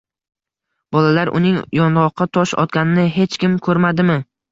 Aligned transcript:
Bolalar, 0.95 1.29
uning 1.39 1.59
yong‘oqqa 1.79 2.27
tosh 2.37 2.53
otganini 2.63 3.05
hech 3.19 3.37
kim 3.45 3.55
ko‘rmadimi? 3.69 4.17